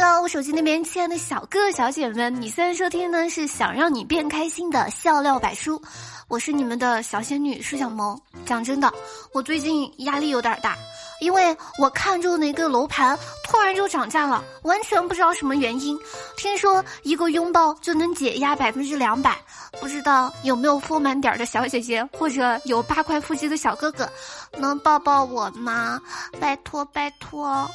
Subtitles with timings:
[0.00, 5.82] Hello，我手机那边亲爱的小哥哥小姐们，你现在收听呢是想让你变开心的笑料百书，
[6.28, 8.16] 我是你们的小仙女舒小萌。
[8.46, 8.92] 讲真的，
[9.32, 10.76] 我最近压力有点大，
[11.20, 15.98] 因为我看中的一个楼盘突然就涨价了，完全不知道什么原因。
[16.36, 19.36] 听说一个拥抱就能解压百分之两百，
[19.80, 24.08] 不知道有没有丰满点的小姐姐或者有八块腹肌的小哥哥，
[24.58, 26.00] 能抱抱我吗？
[26.38, 27.68] 拜托拜托。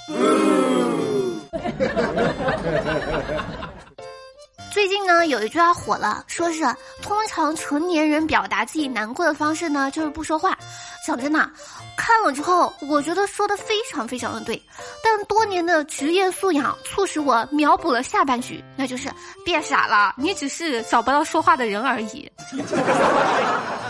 [4.71, 6.63] 最近呢，有一句话火了，说是
[7.01, 10.57] 通常成年人表达自己难过的方式呢，就是不说话。
[11.05, 11.39] 讲真的，
[11.95, 14.59] 看了之后，我觉得说的非常非常的对。
[15.03, 19.11] 但多年的职业素养促使我秒补了下半句，那就是
[19.45, 22.31] 别傻了，你只是找不到说话的人而已。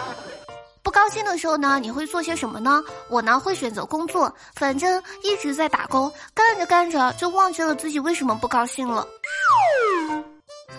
[1.03, 2.81] 高兴的时候呢，你会做些什么呢？
[3.09, 9.05] 我呢会选择工作，反正一直在打工，干着干着就忘记了自己为什么不高兴了。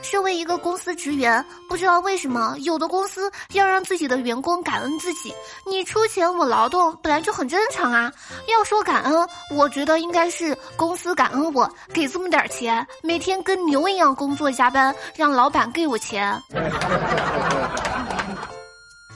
[0.00, 5.34] 身为一个公司职员，不知道为什么有的公司要让自己的员工感恩自己。
[5.66, 8.10] 你出钱我劳动本来就很正常啊。
[8.48, 16.42] 要说感恩，我觉得应该是公司感恩我给这么点钱，每天跟牛一样工作加班，让老板给我钱。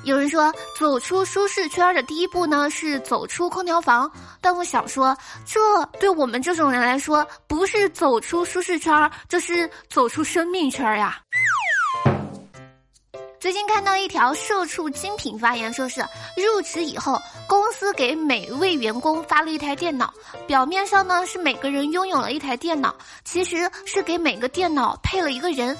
[0.08, 5.14] 有人说，走出舒适圈的第一步呢是走出空调房，但我想说，
[5.44, 11.20] 这对我们这种人来说，不是走出舒适圈，这是走出生命圈呀。
[13.38, 20.10] 最近看到一条社畜精品发言，说是入职以后，公司给每位员工发了一台电脑，
[20.46, 25.76] 表面上呢是每个人拥有了一台电脑，其实是给每个电脑配了一个人。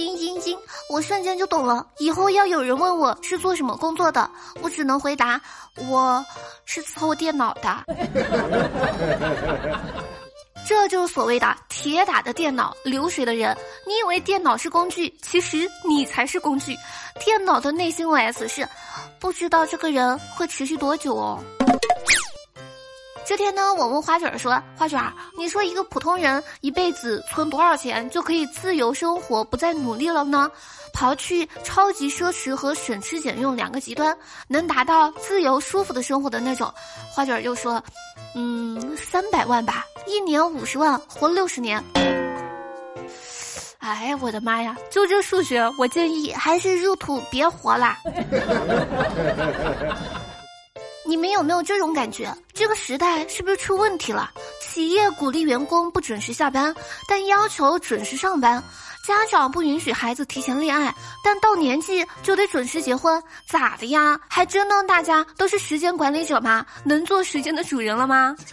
[0.00, 0.58] 嘤嘤嘤！
[0.88, 1.86] 我瞬间就懂了。
[1.98, 4.30] 以后要有人问我是做什么工作的，
[4.62, 5.40] 我只能回答
[5.88, 6.24] 我
[6.64, 7.84] 是伺候电脑的。
[10.66, 13.56] 这就是所谓的铁打的电脑，流水的人。
[13.86, 16.76] 你以为电脑是工具，其实你才是工具。
[17.24, 18.68] 电脑的内心 OS 是：
[19.18, 21.42] 不知道这个人会持续多久哦。
[23.30, 25.00] 这天呢，我问花卷说：“花卷，
[25.38, 30.50] 你说一个普通人一辈子存多少钱就可以自由生活，不再努力了呢？
[30.92, 34.18] 刨去超级奢侈和省吃俭用两个极端，
[34.48, 36.74] 能达到自由舒服的生活的那种。”
[37.14, 37.80] 花卷就说
[38.34, 41.80] ：“嗯，三百万吧，一年五十万，活六十年。”
[43.78, 44.76] 哎，我的妈呀！
[44.90, 47.96] 就这数学，我建议还是入土别活啦。
[51.06, 52.32] 你们有没有这种感觉？
[52.52, 54.30] 这个时代是不是出问题了？
[54.60, 56.74] 企业鼓励员工不准时下班，
[57.08, 58.62] 但要求准时上班；
[59.06, 60.94] 家长不允许孩子提前恋爱，
[61.24, 64.20] 但到年纪就得准时结婚，咋的呀？
[64.28, 66.64] 还真当大家都是时间管理者吗？
[66.84, 68.36] 能做时间的主人了吗？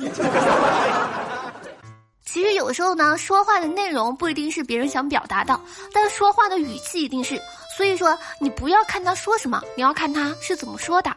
[2.26, 5.60] 其实有时候呢，说话的内容不一定是别人想表达的，
[5.94, 7.40] 但说话的语气一定是。
[7.76, 11.16] 所以说，你不要看他说什么，你要看他是怎么说的。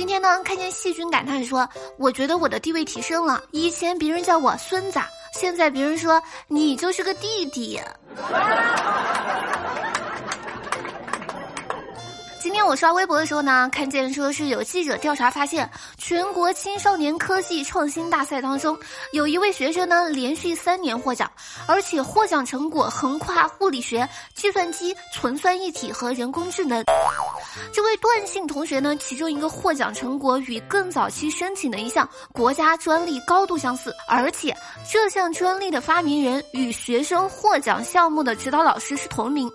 [0.00, 1.68] 今天呢，看见细菌感叹说
[2.00, 4.98] ：“我觉得我的地位提升了，以前别人叫我孙子，
[5.34, 7.78] 现在别人说你就是个弟弟。”
[12.50, 18.76] 今天我刷微博的时候呢，看见说是有记者调查发现，全国青少年科技创新大赛当中，
[19.12, 21.30] 有一位学生呢连续三年获奖，
[21.68, 26.84] 而且获奖成果横跨物理学、计算机、纯算一体和人工智能。
[27.72, 34.52] 这位段姓同学呢，其中一个获奖成果与更早期申请的一项国家专利高度相似，而且
[34.90, 39.48] 这项专利的发明人与学生获奖项目的指导老师是同名。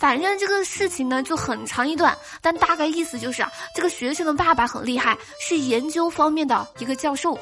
[0.00, 2.16] 反正这个事情呢就很长一段。
[2.40, 7.38] 但大概意思就是啊，这个学生的爸爸很厉害，是研究方面的一个教授。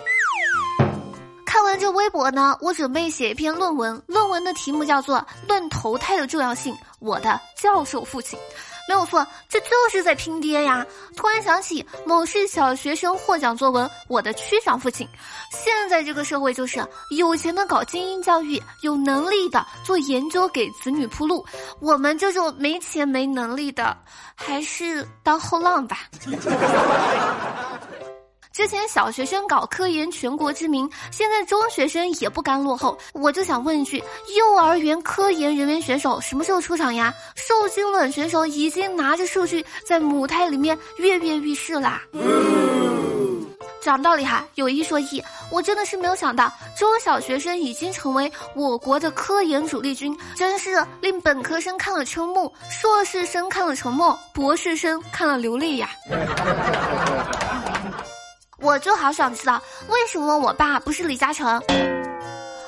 [1.46, 5.16] 看完这微博呢，我准备写一篇论文，论文的题目叫做
[5.48, 8.38] 《论投胎的重要性》，我的教授父亲。
[8.88, 10.84] 没有错，这就是在拼爹呀！
[11.14, 15.06] 突然想起某市小学生获奖作文《我的区长父亲》。
[15.52, 21.44] 现在这个社会就是有钱的搞精英教育，有能力的做研究给子女铺路。
[21.80, 23.94] 我们这种没钱没能力的，
[24.34, 25.98] 还是当后浪吧。
[28.52, 32.98] 之前小学生搞科研全国知名，现在中学生也不甘落后。
[33.12, 34.02] 我就想问一句：
[34.36, 37.14] 幼儿园科研人员选手什么时候出场呀？
[37.36, 42.02] 受精卵选手已经拿着数据在母胎里面跃跃欲试啦。
[43.80, 55.88] 讲道理哈，有一说一，我真的是没有想到中小学生已经成为我国的科研主力军，真是令本科生看了瞠目，硕士生看了沉默，博士生看了流泪呀。
[58.68, 61.58] 我就好想知道，为什么我爸不是李嘉诚？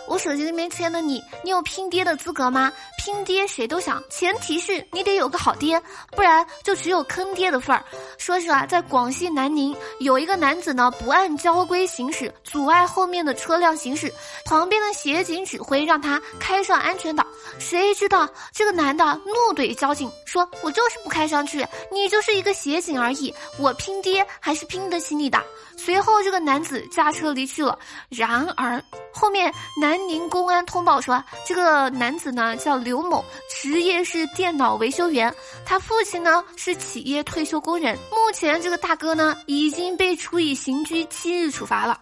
[0.08, 2.73] 我手机里面签的你，你有拼爹的资格吗？
[3.02, 7.82] 拼爹谁都想，前提是你得有个好爹，不然就只有坑爹的份儿。
[8.19, 14.12] 说是啊，在广西南宁有一个男子呢，不按交规行驶，阻碍后面的车辆行驶，
[14.44, 17.26] 旁边的协警指挥让他开上安全岛，
[17.58, 25.43] 谁知道这个男的怒怼交警，说我就是不开上去，你就是一个协警而已，我拼爹还是拼得起你的。
[25.79, 27.79] 随后，这个男子驾车离去了。
[28.11, 28.82] 然而，
[29.14, 29.50] 后面
[29.81, 35.32] 南宁公安通报说，这个男子呢叫刘 刘某，职业是电脑维修员，
[35.64, 37.96] 他父亲呢是企业退休工人。
[38.10, 42.00] 目前，这个大哥呢已经被处以刑拘七日处罚了。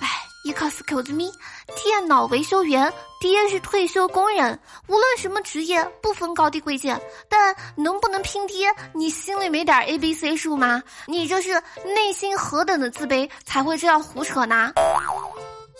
[0.00, 0.08] 哎
[0.44, 1.32] ，excuse me，
[1.74, 2.92] 电脑维修员。
[3.18, 10.80] 爹是退休工人，无论什么职业，不分高低贵贱，但能不能拼爹，你心里没点 A B C 数吗？
[11.06, 14.72] 你这是内心何等的自卑，才会这样胡扯呢？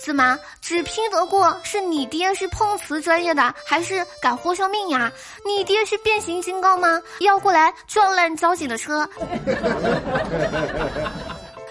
[0.04, 5.10] 怎么只拼得过是你爹是碰瓷专业的，还是敢豁上命呀？
[5.44, 7.00] 你爹是变形金刚吗？
[7.20, 9.08] 要过来撞烂交警的车？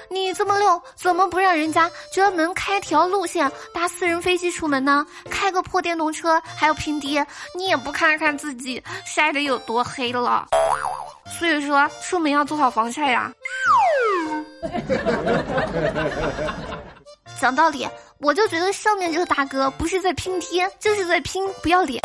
[0.10, 5.06] 你这么溜，怎么不让人家专门开条路线搭私人飞机出门呢？
[5.30, 10.48] 开个破电动车还要拼爹，你也不看看自己晒得有多黑了。
[11.38, 13.32] 所以说，出门要做好防晒呀。
[17.42, 17.86] 讲道理，
[18.20, 22.02] 我就觉得上面这个大哥不是在拼贴，就是在拼不要脸。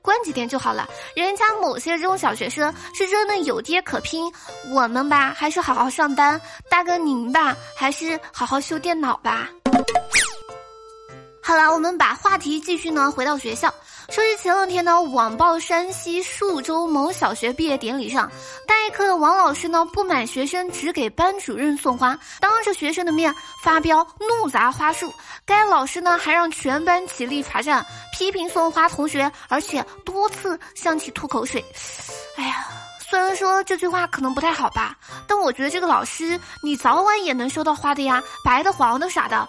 [0.00, 4.32] 关几天就好了，人家某些中小学生是真的有爹可拼，
[4.72, 6.40] 我们吧还是好好上班。
[6.70, 9.50] 大哥您吧还是好好修电脑吧。
[11.48, 13.72] 好了，我们把话题继续呢，回到学校。
[14.10, 18.30] 说是前两天呢，网曝山西宿州某小学毕业典礼上，
[18.66, 23.34] 代课的王老师呢，不满学生只给班主任送花，当着学生的面
[23.64, 25.10] 发飙，怒砸花束。
[25.46, 31.64] 该老师呢，还让全班起立罚站，批评送花同学，而且多次向其吐口水。
[32.36, 32.66] 哎呀，
[33.08, 34.94] 虽然说这句话可能不太好吧，
[35.26, 39.48] 但我觉得这个老师，你早晚也能收到花的呀，白的、黄的、啥的。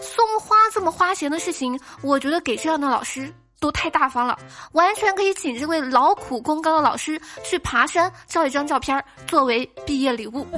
[0.00, 3.32] 送花这么花钱的事情，我觉得给这样的老师。
[3.60, 4.38] 都太大方了，
[4.72, 10.46] 完全可以请这位劳苦功高的老师去爬山照一张照片作为毕业礼物。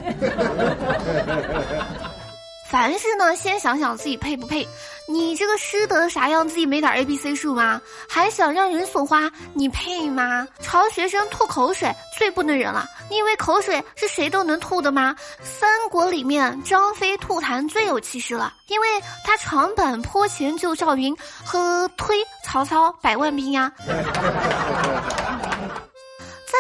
[2.68, 4.66] 凡事呢，先想想自己配不配。
[5.08, 7.80] 你这个师德啥样，自己没点 A B C 数吗？
[8.08, 10.46] 还想让人送花，你配吗？
[10.60, 12.84] 朝学生吐口水，最不能忍了。
[13.08, 15.14] 你以为口水是谁都能吐的吗？
[15.42, 18.88] 三国里面张飞吐痰最有气势了，因为
[19.24, 23.72] 他长坂坡前救赵云和推曹操百万兵呀。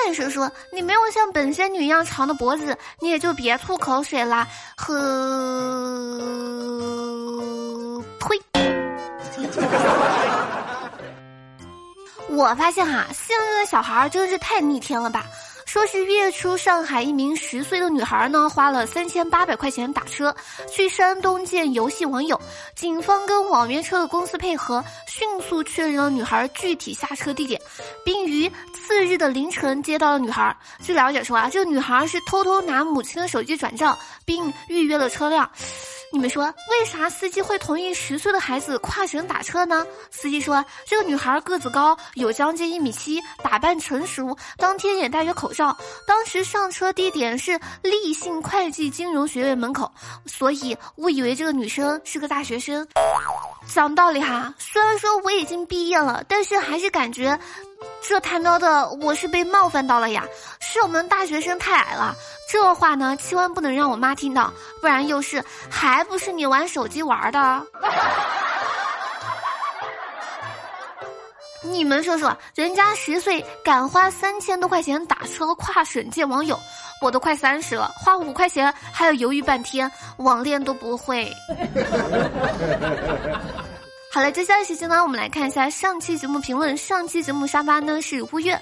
[0.04, 4.46] 再说说，你没有像本仙女一样长的脖子，你也就别吐口水啦。
[4.76, 4.92] 呵，
[8.20, 8.40] 呸！
[12.28, 15.24] 我发现哈，现在的小孩真是太逆天了吧。
[15.66, 20.34] 说是月初，上海一名十岁的女孩呢，花了三千八百块钱打车
[20.70, 22.40] 去山东见游戏网友。
[22.76, 27.60] 警方跟网约车的公司配合，迅速确认了女孩具体下车地点，
[28.04, 30.56] 并于次日的凌晨接到了女孩。
[30.80, 35.50] 据了解说啊，这个女孩是偷偷拿母亲的手机转账，并预约了车辆。
[36.12, 39.84] 你们说为啥司机会同意十岁的孩子跨省打车呢？
[40.12, 45.76] 司机说，这个女孩个子高，有将近一米七，打扮成熟，当天也戴着口照。
[46.06, 49.90] 当时上车地点是立信会计金融学院门口，
[50.26, 52.86] 所以误以为这个女生是个大学生。
[53.66, 57.36] 讲道理哈，虽然说我已经毕业了，但是还是感觉。
[58.00, 60.24] 这他喵的，我是被冒犯到了呀！
[60.60, 62.14] 是我们大学生太矮了，
[62.48, 67.66] 这话呢千万不能让我妈听到，不然又是还不是你玩手机玩的？
[71.70, 76.58] 你们说说，人家十岁敢花三千多块钱打车跨省见网友，
[77.02, 81.30] 我都快三十了，花五块钱还要犹豫半天，网恋都不会。
[84.10, 86.76] 好了，接下来时间呢，我们来看一下上期节目评论。
[86.76, 88.58] 上期节目沙发呢是乌月。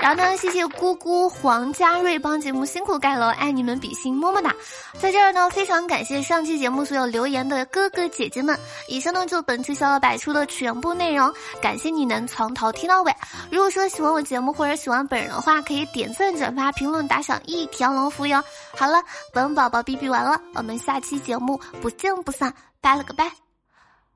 [0.00, 4.54] 然后呢，谢谢姑姑黄家瑞帮节目辛苦盖楼，爱你们比心，么么哒！
[5.00, 8.58] 在这儿呢，非常感谢上期节目所有留言的哥哥姐姐们。
[8.86, 13.12] 以上呢就本期小小百出的全部内容，感谢你能从头听到尾。
[13.50, 18.42] 如果说喜欢我节目或者喜欢本人的话，可以点赞、转发、评论、打赏一条龙服务哟。
[18.76, 19.02] 好了，
[19.32, 23.30] 本宝宝哔哔完了，我们下期节目不见不散，拜了个拜。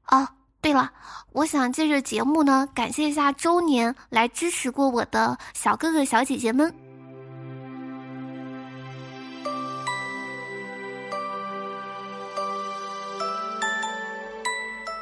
[0.09, 0.27] 哦。
[0.63, 0.93] 对了，
[1.33, 6.73] 我想借着节目呢，感谢一下周年来支持过我的小哥哥小姐姐们。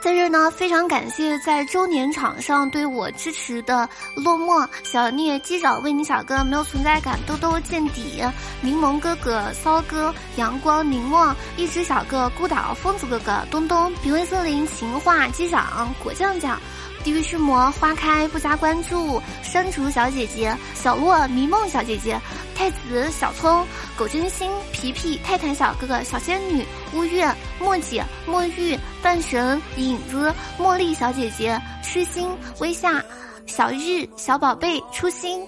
[0.00, 8.22] 在这呢，非常感谢在周年场上对我支持的落寞、小聂、机长、为你小哥、没有存在感、兜兜见底、
[8.62, 16.58] 柠檬哥哥、骚哥、阳光、凝望、一只小个、孤岛、疯子哥哥、东东、品味森林、情话、机长、果酱酱。
[17.02, 22.20] 地狱驱魔花开不加关注，删除小姐姐小洛迷梦小姐姐
[22.60, 26.62] 太子小葱狗真心皮皮泰坦小哥哥小仙女
[26.92, 27.26] 乌月
[27.58, 33.02] 墨姐墨玉半神影子茉莉小姐姐痴心微夏
[33.46, 35.42] 小日小宝贝初心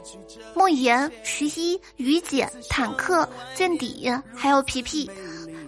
[0.54, 5.11] 莫言十一雨姐坦克见底还有皮皮。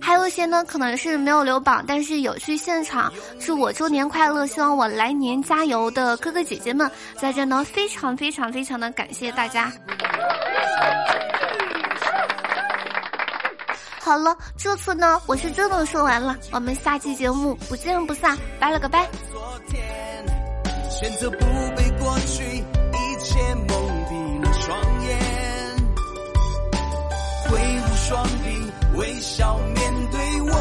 [0.00, 9.72] 还有一些呢，可能是没有留榜，但是有去现场祝我周年快乐，希望我来年加油的哥哥姐姐们，在这呢非常非常非常的感谢大家。
[14.04, 19.08] 好了，这次呢我是真的说完了，我们下期节目不见不散，拜了个拜。
[19.32, 19.80] 昨天
[20.90, 21.38] 选择不
[21.74, 23.66] 被过去一切蒙
[24.04, 25.18] 蔽了双眼，
[27.48, 28.98] 挥舞双臂。
[28.98, 30.52] 微笑面对我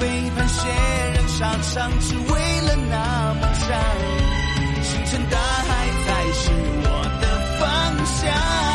[0.00, 0.68] 背叛血
[1.14, 3.68] 染沙场只为了那梦想。
[4.82, 6.50] 星辰大海才是
[6.82, 6.88] 我
[7.20, 7.26] 的
[7.58, 8.69] 方向。